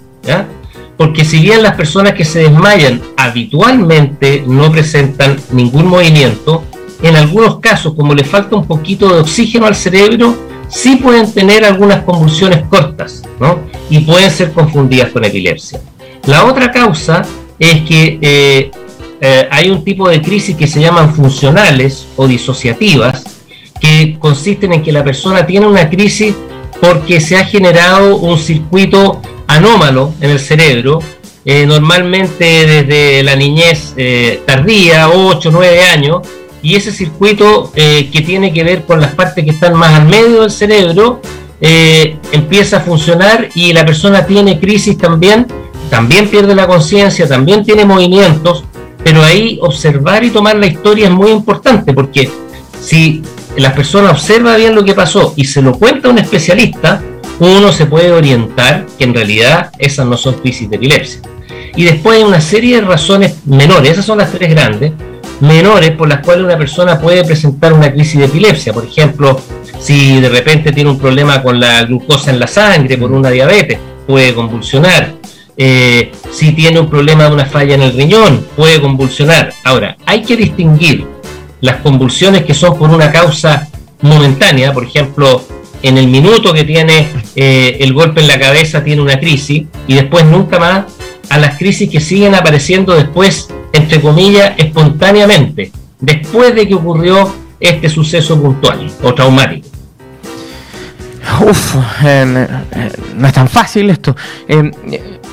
Porque 0.95 1.25
si 1.25 1.39
bien 1.39 1.63
las 1.63 1.75
personas 1.75 2.13
que 2.13 2.23
se 2.23 2.39
desmayan 2.39 3.01
habitualmente 3.17 4.43
no 4.47 4.71
presentan 4.71 5.37
ningún 5.51 5.87
movimiento, 5.87 6.63
en 7.01 7.15
algunos 7.17 7.59
casos, 7.59 7.95
como 7.95 8.13
le 8.13 8.23
falta 8.23 8.55
un 8.55 8.65
poquito 8.65 9.13
de 9.13 9.19
oxígeno 9.19 9.65
al 9.65 9.75
cerebro, 9.75 10.37
sí 10.73 10.95
pueden 10.97 11.31
tener 11.31 11.63
algunas 11.63 12.03
convulsiones 12.03 12.63
cortas, 12.67 13.23
Y 13.89 13.99
pueden 13.99 14.31
ser 14.31 14.51
confundidas 14.53 15.11
con 15.11 15.23
epilepsia. 15.23 15.79
La 16.25 16.45
otra 16.45 16.71
causa 16.71 17.21
es 17.59 17.81
que 17.81 18.17
eh, 18.21 18.71
eh, 19.21 19.47
hay 19.51 19.69
un 19.69 19.83
tipo 19.83 20.09
de 20.09 20.21
crisis 20.21 20.55
que 20.55 20.67
se 20.67 20.81
llaman 20.81 21.13
funcionales 21.13 22.07
o 22.15 22.27
disociativas, 22.27 23.23
que 23.79 24.17
consisten 24.19 24.73
en 24.73 24.81
que 24.81 24.91
la 24.91 25.03
persona 25.03 25.45
tiene 25.45 25.67
una 25.67 25.89
crisis 25.89 26.33
porque 26.81 27.19
se 27.19 27.37
ha 27.37 27.45
generado 27.45 28.17
un 28.17 28.37
circuito 28.37 29.21
anómalo 29.47 30.13
en 30.21 30.31
el 30.31 30.39
cerebro, 30.39 30.99
eh, 31.45 31.65
normalmente 31.65 32.65
desde 32.65 33.21
la 33.23 33.35
niñez 33.35 33.93
tardía, 34.45 35.09
8, 35.09 35.49
9 35.51 35.83
años, 35.83 36.21
y 36.63 36.75
ese 36.75 36.91
circuito 36.91 37.71
eh, 37.75 38.09
que 38.11 38.21
tiene 38.21 38.51
que 38.51 38.63
ver 38.63 38.83
con 38.85 38.99
las 38.99 39.13
partes 39.13 39.45
que 39.45 39.51
están 39.51 39.75
más 39.75 39.93
al 39.93 40.07
medio 40.07 40.41
del 40.41 40.51
cerebro, 40.51 41.21
empieza 42.31 42.77
a 42.77 42.79
funcionar 42.81 43.47
y 43.55 43.71
la 43.71 43.85
persona 43.85 44.25
tiene 44.25 44.59
crisis 44.59 44.97
también, 44.97 45.47
también 45.89 46.27
pierde 46.27 46.55
la 46.55 46.67
conciencia, 46.67 47.25
también 47.25 47.63
tiene 47.63 47.85
movimientos, 47.85 48.65
pero 49.01 49.23
ahí 49.23 49.59
observar 49.61 50.23
y 50.23 50.29
tomar 50.29 50.57
la 50.57 50.65
historia 50.65 51.05
es 51.07 51.13
muy 51.13 51.31
importante, 51.31 51.93
porque 51.93 52.29
si 52.81 53.21
la 53.57 53.73
persona 53.73 54.11
observa 54.11 54.55
bien 54.55 54.75
lo 54.75 54.83
que 54.83 54.93
pasó 54.93 55.33
y 55.35 55.45
se 55.45 55.61
lo 55.61 55.73
cuenta 55.77 56.07
a 56.07 56.11
un 56.11 56.17
especialista, 56.17 57.01
uno 57.39 57.71
se 57.71 57.85
puede 57.85 58.11
orientar 58.11 58.85
que 58.97 59.03
en 59.03 59.13
realidad 59.13 59.71
esas 59.77 60.05
no 60.05 60.17
son 60.17 60.35
crisis 60.35 60.69
de 60.69 60.77
epilepsia. 60.77 61.21
Y 61.75 61.83
después 61.83 62.17
hay 62.17 62.23
una 62.23 62.41
serie 62.41 62.77
de 62.77 62.81
razones 62.81 63.35
menores, 63.45 63.91
esas 63.91 64.05
son 64.05 64.19
las 64.19 64.31
tres 64.31 64.49
grandes, 64.49 64.93
menores 65.39 65.91
por 65.91 66.07
las 66.07 66.19
cuales 66.19 66.45
una 66.45 66.57
persona 66.57 66.99
puede 66.99 67.23
presentar 67.23 67.73
una 67.73 67.91
crisis 67.91 68.19
de 68.19 68.25
epilepsia. 68.25 68.73
Por 68.73 68.85
ejemplo, 68.85 69.39
si 69.79 70.19
de 70.19 70.29
repente 70.29 70.71
tiene 70.71 70.89
un 70.89 70.99
problema 70.99 71.41
con 71.41 71.59
la 71.59 71.83
glucosa 71.83 72.31
en 72.31 72.39
la 72.39 72.47
sangre 72.47 72.97
por 72.97 73.11
una 73.11 73.29
diabetes, 73.29 73.79
puede 74.07 74.33
convulsionar. 74.33 75.13
Eh, 75.55 76.11
si 76.31 76.51
tiene 76.53 76.79
un 76.79 76.89
problema 76.89 77.25
de 77.25 77.33
una 77.33 77.45
falla 77.45 77.75
en 77.75 77.81
el 77.83 77.93
riñón, 77.93 78.45
puede 78.55 78.81
convulsionar. 78.81 79.53
Ahora, 79.63 79.97
hay 80.05 80.23
que 80.23 80.35
distinguir 80.35 81.05
las 81.61 81.77
convulsiones 81.77 82.43
que 82.43 82.53
son 82.53 82.77
por 82.77 82.89
una 82.89 83.11
causa 83.11 83.67
momentánea, 84.01 84.73
por 84.73 84.83
ejemplo, 84.83 85.43
en 85.81 85.97
el 85.97 86.07
minuto 86.07 86.53
que 86.53 86.63
tiene 86.63 87.07
eh, 87.35 87.77
el 87.81 87.93
golpe 87.93 88.21
en 88.21 88.27
la 88.27 88.39
cabeza 88.39 88.83
tiene 88.83 89.01
una 89.01 89.19
crisis 89.19 89.63
y 89.85 89.93
después 89.93 90.25
nunca 90.25 90.57
más 90.57 90.85
a 91.29 91.37
las 91.37 91.57
crisis 91.57 91.89
que 91.89 91.99
siguen 91.99 92.35
apareciendo 92.35 92.95
después, 92.95 93.49
entre 93.73 93.99
comillas, 93.99 94.53
espontáneamente, 94.57 95.71
después 95.99 96.55
de 96.55 96.67
que 96.67 96.75
ocurrió 96.75 97.33
este 97.59 97.89
suceso 97.89 98.41
puntual 98.41 98.89
o 99.01 99.13
traumático. 99.13 99.67
Uf, 101.41 101.75
eh, 102.05 102.47
eh, 102.71 102.91
no 103.17 103.27
es 103.27 103.33
tan 103.33 103.49
fácil 103.49 103.89
esto. 103.89 104.15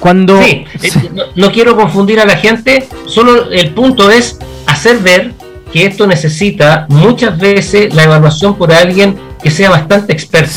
cuando 0.00 0.40
sí, 0.42 0.64
no, 1.12 1.24
no 1.36 1.52
quiero 1.52 1.76
confundir 1.76 2.18
a 2.18 2.24
la 2.24 2.36
gente, 2.36 2.88
solo 3.06 3.50
el 3.50 3.70
punto 3.70 4.10
es 4.10 4.38
hacer 4.66 4.98
ver 4.98 5.32
que 5.72 5.86
esto 5.86 6.06
necesita 6.06 6.86
muchas 6.88 7.38
veces 7.38 7.94
la 7.94 8.04
evaluación 8.04 8.56
por 8.56 8.72
alguien 8.72 9.16
que 9.42 9.50
sea 9.50 9.70
bastante 9.70 10.12
experto. 10.12 10.52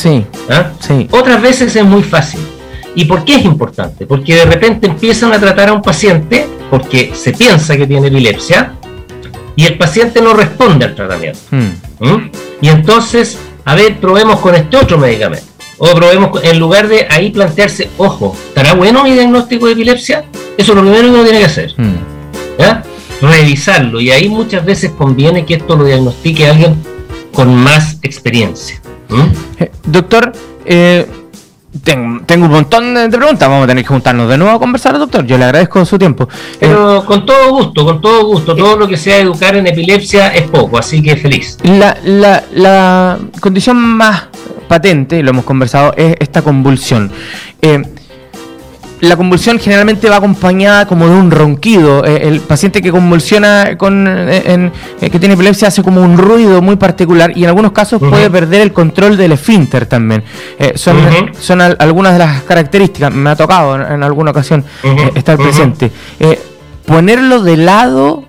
¿ah? 0.49 0.71
Otras 1.11 1.41
veces 1.41 1.75
es 1.75 1.85
muy 1.85 2.03
fácil. 2.03 2.39
¿Y 2.95 3.05
por 3.05 3.23
qué 3.23 3.35
es 3.35 3.45
importante? 3.45 4.05
Porque 4.05 4.35
de 4.35 4.45
repente 4.45 4.87
empiezan 4.87 5.33
a 5.33 5.39
tratar 5.39 5.69
a 5.69 5.73
un 5.73 5.81
paciente 5.81 6.47
porque 6.73 7.11
se 7.13 7.33
piensa 7.33 7.77
que 7.77 7.85
tiene 7.85 8.07
epilepsia 8.07 8.73
y 9.55 9.65
el 9.65 9.77
paciente 9.77 10.23
no 10.23 10.33
responde 10.33 10.85
al 10.85 10.95
tratamiento. 10.95 11.37
Hmm. 11.51 11.69
¿Mm? 11.99 12.31
Y 12.61 12.69
entonces, 12.69 13.37
a 13.63 13.75
ver, 13.75 13.99
probemos 13.99 14.39
con 14.39 14.55
este 14.55 14.77
otro 14.77 14.97
medicamento. 14.97 15.45
O 15.77 15.93
probemos, 15.93 16.43
en 16.43 16.57
lugar 16.57 16.87
de 16.87 17.05
ahí 17.11 17.29
plantearse, 17.29 17.91
ojo, 17.97 18.35
¿estará 18.47 18.73
bueno 18.73 19.03
mi 19.03 19.11
diagnóstico 19.11 19.67
de 19.67 19.73
epilepsia? 19.73 20.25
Eso 20.57 20.71
es 20.71 20.75
lo 20.75 20.81
primero 20.81 21.03
que 21.03 21.09
uno 21.09 21.23
tiene 21.23 21.37
que 21.37 21.45
hacer. 21.45 21.73
Hmm. 21.77 23.21
Revisarlo. 23.21 24.01
Y 24.01 24.09
ahí 24.09 24.27
muchas 24.27 24.65
veces 24.65 24.93
conviene 24.97 25.45
que 25.45 25.53
esto 25.53 25.75
lo 25.75 25.85
diagnostique 25.85 26.47
alguien 26.47 26.75
con 27.33 27.55
más 27.55 27.99
experiencia. 28.01 28.81
¿Mm? 29.09 29.61
Eh, 29.61 29.71
doctor, 29.85 30.31
eh, 30.65 31.05
tengo, 31.81 32.45
un 32.45 32.51
montón 32.51 32.93
de 32.93 33.09
preguntas, 33.09 33.49
vamos 33.49 33.63
a 33.63 33.67
tener 33.67 33.83
que 33.83 33.87
juntarnos 33.87 34.29
de 34.29 34.37
nuevo 34.37 34.55
a 34.55 34.59
conversar, 34.59 34.97
doctor. 34.97 35.25
Yo 35.25 35.37
le 35.37 35.45
agradezco 35.45 35.83
su 35.85 35.97
tiempo. 35.97 36.27
Pero 36.59 37.01
eh, 37.01 37.05
con 37.05 37.25
todo 37.25 37.49
gusto, 37.51 37.85
con 37.85 38.01
todo 38.01 38.25
gusto. 38.25 38.55
Todo 38.55 38.77
lo 38.77 38.87
que 38.87 38.97
sea 38.97 39.17
educar 39.17 39.55
en 39.55 39.67
epilepsia 39.67 40.29
es 40.29 40.43
poco, 40.49 40.77
así 40.77 41.01
que 41.01 41.15
feliz. 41.17 41.57
La, 41.63 41.97
la, 42.03 42.43
la 42.53 43.17
condición 43.39 43.77
más 43.77 44.27
patente, 44.67 45.21
lo 45.23 45.31
hemos 45.31 45.45
conversado, 45.45 45.93
es 45.97 46.15
esta 46.19 46.41
convulsión 46.41 47.11
la 49.03 49.17
convulsión 49.17 49.59
generalmente 49.59 50.09
va 50.09 50.17
acompañada 50.17 50.87
como 50.87 51.07
de 51.07 51.15
un 51.15 51.29
ronquido. 51.29 52.05
Eh, 52.05 52.27
el 52.27 52.39
paciente 52.39 52.81
que 52.81 52.91
convulsiona 52.91 53.77
con 53.77 54.07
eh, 54.07 54.71
eh, 55.01 55.09
que 55.09 55.19
tiene 55.19 55.35
epilepsia 55.35 55.67
hace 55.67 55.83
como 55.83 56.01
un 56.01 56.17
ruido 56.17 56.61
muy 56.61 56.77
particular 56.77 57.31
y 57.35 57.43
en 57.43 57.49
algunos 57.49 57.73
casos 57.73 57.99
puede 57.99 58.29
perder 58.29 58.61
el 58.61 58.71
control 58.71 59.17
del 59.17 59.33
esfínter 59.33 59.85
también. 59.85 60.23
son, 60.75 60.97
son 61.39 61.61
algunas 61.61 62.13
de 62.13 62.19
las 62.19 62.43
características. 62.43 63.13
Me 63.13 63.29
ha 63.29 63.35
tocado 63.35 63.75
en, 63.75 64.03
alguna 64.03 64.31
ocasión 64.31 64.63
estar 65.15 65.37
presente. 65.37 65.91
ponerlo 66.85 67.43
de 67.43 67.57
lado 67.57 68.25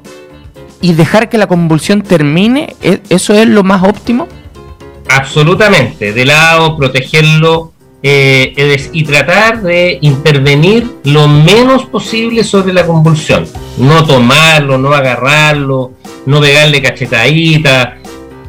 y 0.81 0.93
dejar 0.93 1.29
que 1.29 1.39
la 1.39 1.47
convulsión 1.47 2.03
termine, 2.03 2.75
¿e-, 2.83 3.01
¿eso 3.09 3.33
es 3.33 3.47
lo 3.47 3.63
más 3.63 3.83
óptimo? 3.85 4.29
Absolutamente, 5.09 6.13
de 6.13 6.25
lado, 6.25 6.77
protegerlo 6.77 7.74
eh, 8.07 8.91
y 8.93 9.03
tratar 9.03 9.63
de 9.63 9.97
intervenir 10.03 10.97
lo 11.05 11.27
menos 11.27 11.87
posible 11.87 12.45
sobre 12.45 12.75
la 12.75 12.87
convulsión. 12.87 13.47
No 13.79 14.05
tomarlo, 14.05 14.77
no 14.77 14.93
agarrarlo, 14.93 15.93
no 16.27 16.39
pegarle 16.39 16.83
cachetadita, 16.83 17.97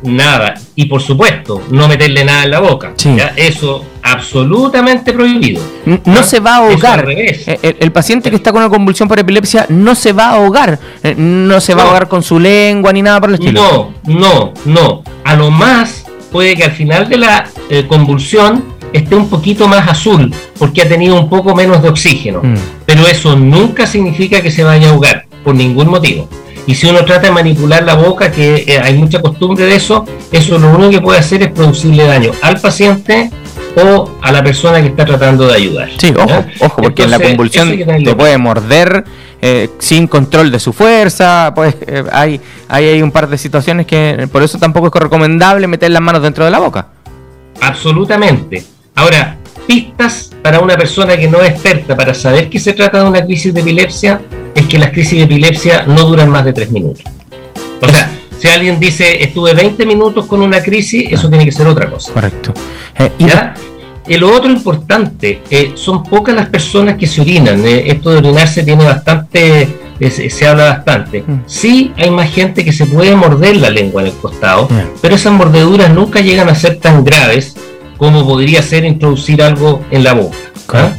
nada. 0.04 0.56
Y 0.76 0.88
por 0.88 1.02
supuesto, 1.02 1.64
no 1.72 1.88
meterle 1.88 2.26
nada 2.26 2.44
en 2.44 2.52
la 2.52 2.60
boca. 2.60 2.96
Eso 3.38 3.86
absolutamente 4.02 5.14
prohibido. 5.14 5.64
No, 6.04 6.22
se 6.24 6.42
va 6.42 6.56
a 6.56 6.58
ahogar. 6.58 7.10
Eh, 7.10 7.78
el, 7.80 7.92
paciente 7.94 8.30
que 8.30 8.36
está 8.36 8.52
con 8.52 8.62
una 8.62 8.70
convulsión 8.70 9.08
por 9.08 9.20
epilepsia 9.20 9.68
no 9.70 9.96
se 9.96 10.12
va 10.12 10.32
a 10.32 10.36
ahogar. 10.36 10.78
Eh, 11.02 11.16
no 11.18 11.62
se 11.62 11.74
va 11.74 11.84
a 11.84 11.86
ahogar 11.86 12.10
con 12.10 12.24
su 12.24 12.42
lengua 12.42 12.92
ni 12.92 13.02
nada 13.02 13.22
por 13.22 13.30
el 13.30 13.36
estilo. 13.36 13.94
No, 14.04 14.14
no, 14.14 14.54
no. 14.66 15.04
A 15.24 15.34
lo 15.34 15.50
más 15.50 16.06
puede 16.30 16.56
que 16.56 16.66
al 16.66 16.74
final 16.74 17.08
de 17.08 17.18
la 17.18 17.48
convulsión 17.88 18.75
esté 18.98 19.16
un 19.16 19.30
poquito 19.30 19.68
más 19.68 19.88
azul 19.88 20.34
porque 20.58 20.82
ha 20.82 20.90
tenido 20.90 21.20
un 21.20 21.30
poco 21.30 21.56
menos 21.56 21.82
de 21.82 21.90
oxígeno. 21.90 22.42
Mm. 22.44 22.56
Pero 22.86 23.08
eso 23.08 23.36
nunca 23.36 23.88
significa 23.88 24.42
que 24.42 24.52
se 24.52 24.64
vaya 24.64 24.90
a 24.90 24.92
ahogar, 24.92 25.26
por 25.44 25.56
ningún 25.56 25.90
motivo. 25.90 26.28
Y 26.68 26.74
si 26.74 26.88
uno 26.88 27.06
trata 27.06 27.28
de 27.28 27.32
manipular 27.32 27.84
la 27.84 27.96
boca, 27.96 28.32
que 28.32 28.66
eh, 28.68 28.80
hay 28.80 28.96
mucha 28.96 29.22
costumbre 29.22 29.66
de 29.66 29.76
eso, 29.76 30.06
eso 30.32 30.58
lo 30.58 30.70
único 30.70 30.92
que 30.92 31.02
puede 31.02 31.20
hacer 31.20 31.44
es 31.44 31.52
producirle 31.52 32.06
daño 32.06 32.32
al 32.42 32.60
paciente 32.60 33.30
o 33.76 34.10
a 34.22 34.32
la 34.32 34.44
persona 34.44 34.82
que 34.82 34.88
está 34.88 35.06
tratando 35.06 35.48
de 35.48 35.54
ayudar. 35.54 35.90
Sí, 35.98 36.14
ojo, 36.18 36.46
ojo, 36.60 36.82
porque 36.82 37.04
en 37.04 37.12
la 37.12 37.20
convulsión 37.20 37.78
te 38.04 38.16
puede 38.16 38.38
morder 38.38 39.04
eh, 39.42 39.70
sin 39.78 40.08
control 40.08 40.50
de 40.50 40.60
su 40.60 40.74
fuerza, 40.74 41.52
pues 41.54 41.76
eh, 41.86 42.04
hay, 42.12 42.42
hay, 42.68 42.86
hay 42.86 43.02
un 43.02 43.12
par 43.12 43.28
de 43.28 43.38
situaciones 43.38 43.86
que 43.86 44.28
por 44.32 44.42
eso 44.42 44.58
tampoco 44.58 44.88
es 44.88 44.94
recomendable 44.94 45.68
meter 45.68 45.92
las 45.92 46.02
manos 46.02 46.24
dentro 46.24 46.46
de 46.46 46.52
la 46.52 46.60
boca. 46.60 46.88
Absolutamente. 47.62 48.75
Ahora, 48.96 49.38
pistas 49.68 50.32
para 50.42 50.62
una 50.62 50.78
persona 50.78 51.18
que 51.18 51.28
no 51.28 51.42
es 51.42 51.52
experta 51.52 51.98
para 51.98 52.14
saber 52.14 52.50
que 52.50 52.60
se 52.60 52.72
trata 52.72 53.04
de 53.04 53.10
una 53.10 53.26
crisis 53.26 53.54
de 53.54 53.60
epilepsia 53.60 54.22
es 54.56 54.66
que 54.68 54.80
las 54.80 54.92
crisis 54.92 55.20
de 55.20 55.24
epilepsia 55.24 55.84
no 55.86 56.06
duran 56.06 56.30
más 56.30 56.46
de 56.46 56.54
tres 56.54 56.72
minutos. 56.72 57.04
O 57.82 57.90
sea, 57.90 58.10
si 58.40 58.48
alguien 58.48 58.80
dice 58.80 59.22
estuve 59.22 59.54
20 59.54 59.86
minutos 59.86 60.26
con 60.28 60.42
una 60.42 60.62
crisis, 60.64 61.12
eso 61.12 61.28
tiene 61.28 61.44
que 61.44 61.52
ser 61.52 61.68
otra 61.68 61.90
cosa. 61.90 62.14
Correcto. 62.14 62.54
Eh, 62.98 63.12
el 64.08 64.24
otro 64.24 64.50
importante, 64.50 65.42
eh, 65.50 65.74
son 65.76 66.04
pocas 66.04 66.34
las 66.34 66.48
personas 66.48 66.96
que 66.96 67.06
se 67.06 67.20
orinan. 67.20 67.66
Eh, 67.66 67.86
esto 67.88 68.12
de 68.12 68.18
orinarse 68.20 68.64
tiene 68.64 68.86
bastante, 68.86 69.68
se 70.10 70.48
habla 70.48 70.70
bastante. 70.70 71.24
Mm. 71.28 71.42
Sí 71.48 71.92
hay 71.98 72.12
más 72.12 72.32
gente 72.32 72.64
que 72.64 72.72
se 72.72 72.86
puede 72.86 73.14
morder 73.14 73.58
la 73.58 73.70
lengua 73.70 74.04
en 74.04 74.08
el 74.08 74.14
costado, 74.14 74.70
pero 75.02 75.16
esas 75.16 75.34
mordeduras 75.34 75.90
nunca 75.92 76.22
llegan 76.22 76.48
a 76.48 76.56
ser 76.56 76.78
tan 76.78 77.04
graves 77.04 77.58
como 77.98 78.26
podría 78.26 78.62
ser 78.62 78.86
introducir 78.86 79.42
algo 79.42 79.84
en 79.92 80.04
la 80.04 80.14
boca. 80.14 80.38
¿ah? 80.74 80.96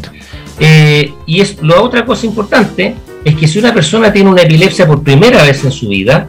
Eh, 0.58 1.12
y 1.26 1.40
es 1.40 1.62
la 1.62 1.82
otra 1.82 2.04
cosa 2.06 2.26
importante 2.26 2.94
es 3.24 3.34
que 3.36 3.46
si 3.46 3.58
una 3.58 3.74
persona 3.74 4.12
tiene 4.12 4.30
una 4.30 4.42
epilepsia 4.42 4.86
por 4.86 5.02
primera 5.02 5.42
vez 5.42 5.64
en 5.64 5.72
su 5.72 5.88
vida, 5.88 6.28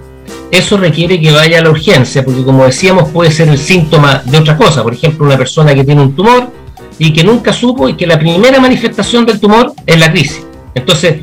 eso 0.52 0.78
requiere 0.78 1.20
que 1.20 1.32
vaya 1.32 1.60
a 1.60 1.62
la 1.62 1.70
urgencia, 1.70 2.24
porque 2.24 2.44
como 2.44 2.66
decíamos 2.66 3.10
puede 3.10 3.32
ser 3.32 3.50
el 3.50 3.58
síntoma 3.58 4.22
de 4.26 4.38
otra 4.38 4.58
cosa. 4.58 4.84
Por 4.84 4.94
ejemplo, 4.94 5.26
una 5.26 5.38
persona 5.38 5.74
que 5.74 5.84
tiene 5.84 6.02
un 6.02 6.16
tumor 6.16 6.52
y 6.98 7.14
que 7.14 7.24
nunca 7.24 7.54
supo 7.54 7.88
y 7.88 7.96
que 7.96 8.08
la 8.08 8.18
primera 8.18 8.60
manifestación 8.60 9.26
del 9.26 9.40
tumor 9.40 9.74
es 9.86 10.00
la 10.00 10.12
crisis. 10.12 10.46
Entonces, 10.74 11.18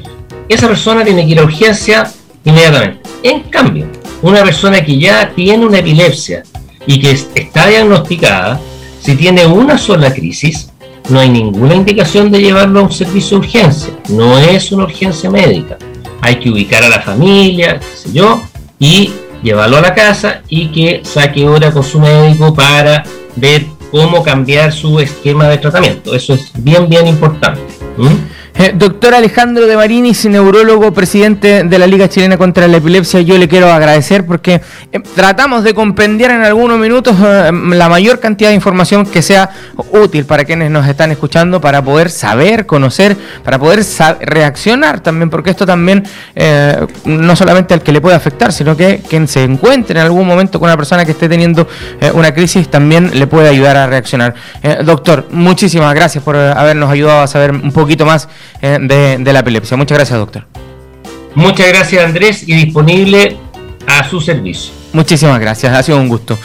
esa 0.49 0.69
persona 0.69 1.05
tiene 1.05 1.25
que 1.25 1.33
ir 1.33 1.41
a 1.41 1.45
urgencia 1.45 2.11
inmediatamente. 2.45 3.01
En 3.23 3.41
cambio, 3.45 3.87
una 4.23 4.43
persona 4.43 4.85
que 4.85 4.99
ya 4.99 5.33
tiene 5.35 5.67
una 5.67 5.79
epilepsia 5.79 6.43
y 6.87 7.01
que 7.01 7.11
está 7.35 7.67
diagnosticada, 7.67 8.61
si 9.05 9.17
tiene 9.17 9.47
una 9.47 9.77
sola 9.77 10.15
crisis, 10.15 10.71
no 11.11 11.21
hay 11.21 11.29
ninguna 11.29 11.75
indicación 11.75 12.31
de 12.31 12.41
llevarlo 12.41 12.81
a 12.81 12.83
un 12.85 12.93
servicio 12.93 13.39
de 13.39 13.47
urgencia. 13.47 13.93
No 14.09 14.39
es 14.39 14.73
una 14.73 14.85
urgencia 14.85 15.31
médica. 15.31 15.77
Hay 16.23 16.37
que 16.37 16.49
ubicar 16.49 16.83
a 16.83 16.89
la 16.89 17.03
familia, 17.03 17.79
qué 17.81 17.97
sé 17.97 18.13
yo, 18.15 18.43
y 18.79 19.13
llevarlo 19.43 19.77
a 19.77 19.83
la 19.83 19.95
casa 19.95 20.41
y 20.49 20.69
que 20.69 21.03
saque 21.05 21.47
hora 21.47 21.71
con 21.71 21.85
su 21.85 22.01
médico 22.01 22.55
para 22.55 23.05
ver 23.37 23.67
cómo 23.91 24.23
cambiar 24.23 24.73
su 24.73 24.99
esquema 24.99 25.49
de 25.49 25.59
tratamiento. 25.59 26.15
Eso 26.15 26.33
es 26.33 26.51
bien, 26.55 26.89
bien 26.89 27.07
importante. 27.07 27.61
Eh, 28.57 28.73
doctor 28.73 29.15
Alejandro 29.15 29.67
de 29.67 29.77
Marinis, 29.77 30.27
neurólogo, 30.27 30.95
presidente 30.95 31.65
de 31.65 31.77
la 31.77 31.89
Liga 31.89 32.09
Chilena 32.09 32.37
contra 32.37 32.69
la 32.69 32.77
Epilepsia, 32.77 33.21
yo 33.21 33.37
le 33.37 33.49
quiero 33.49 33.73
agradecer 33.73 34.25
porque 34.25 34.61
eh, 34.93 35.01
tratamos 35.17 35.65
de 35.65 35.75
compendiar 35.75 36.31
en 36.31 36.43
algunos 36.43 36.79
minutos 36.79 37.17
eh, 37.21 37.51
la 37.53 37.89
mayor 37.89 38.21
cantidad 38.21 38.51
de 38.51 38.55
información 38.55 39.07
que 39.07 39.23
sea 39.23 39.51
útil 39.91 40.25
para 40.25 40.45
quienes 40.45 40.71
nos 40.71 40.87
están 40.87 41.11
escuchando, 41.11 41.61
para 41.61 41.83
poder 41.83 42.11
saber, 42.11 42.65
conocer, 42.65 43.17
para 43.43 43.59
poder 43.59 43.85
reaccionar 44.21 45.01
también, 45.01 45.31
porque 45.31 45.51
esto 45.51 45.67
también 45.67 46.05
no 47.05 47.37
solamente 47.37 47.75
al 47.75 47.83
que 47.83 47.91
le 47.91 48.01
puede 48.01 48.15
afectar, 48.15 48.53
sino 48.53 48.77
que 48.77 49.03
quien 49.09 49.27
se 49.27 49.43
encuentre 49.43 49.99
en 49.99 50.07
algún 50.07 50.27
momento 50.27 50.61
con 50.61 50.69
una 50.69 50.77
persona 50.77 51.05
que 51.05 51.13
esté 51.13 51.29
teniendo 51.29 51.67
una 52.13 52.33
crisis 52.33 52.69
también 52.69 53.11
le 53.19 53.27
puede 53.27 53.49
ayudar 53.49 53.77
a 53.77 53.87
reaccionar. 53.87 54.35
doctor, 54.85 55.27
muchísimas 55.31 55.93
gracias 55.95 56.23
por 56.23 56.37
habernos 56.37 56.91
ayudado 56.91 57.23
a 57.23 57.27
saber 57.27 57.51
un 57.51 57.73
poquito 57.73 58.07
más 58.07 58.29
eh, 58.61 58.79
de, 58.81 59.33
la 59.33 59.41
epilepsia. 59.41 59.77
Muchas 59.77 59.99
gracias, 59.99 60.19
doctor. 60.19 60.47
Muchas 61.35 61.69
gracias, 61.69 62.05
Andrés, 62.05 62.49
y 62.49 62.55
disponible 62.55 63.37
a 63.87 64.09
su 64.09 64.21
servicio. 64.21 64.73
Muchísimas 64.93 65.41
gracias, 65.41 65.75
ha 65.77 65.83
sido 65.83 65.99
un 65.99 66.09
gusto. 66.09 66.39